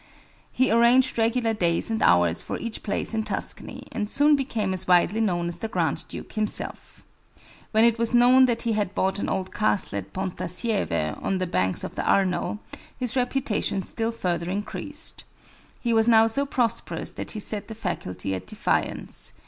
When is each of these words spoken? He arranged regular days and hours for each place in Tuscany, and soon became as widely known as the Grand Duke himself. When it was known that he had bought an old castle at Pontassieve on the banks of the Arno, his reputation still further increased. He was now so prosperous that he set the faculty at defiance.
He 0.51 0.71
arranged 0.71 1.19
regular 1.19 1.53
days 1.53 1.91
and 1.91 2.01
hours 2.01 2.41
for 2.41 2.57
each 2.57 2.81
place 2.81 3.13
in 3.13 3.21
Tuscany, 3.21 3.83
and 3.91 4.09
soon 4.09 4.35
became 4.35 4.73
as 4.73 4.87
widely 4.87 5.21
known 5.21 5.47
as 5.47 5.59
the 5.59 5.67
Grand 5.67 6.07
Duke 6.07 6.33
himself. 6.33 7.03
When 7.69 7.85
it 7.85 7.99
was 7.99 8.11
known 8.11 8.47
that 8.47 8.63
he 8.63 8.73
had 8.73 8.95
bought 8.95 9.19
an 9.19 9.29
old 9.29 9.53
castle 9.53 9.99
at 9.99 10.11
Pontassieve 10.11 10.91
on 11.21 11.37
the 11.37 11.45
banks 11.45 11.83
of 11.83 11.93
the 11.93 12.03
Arno, 12.03 12.57
his 12.97 13.15
reputation 13.15 13.83
still 13.83 14.11
further 14.11 14.49
increased. 14.49 15.23
He 15.79 15.93
was 15.93 16.07
now 16.07 16.25
so 16.25 16.47
prosperous 16.47 17.13
that 17.13 17.29
he 17.37 17.39
set 17.39 17.67
the 17.67 17.75
faculty 17.75 18.33
at 18.33 18.47
defiance. 18.47 19.33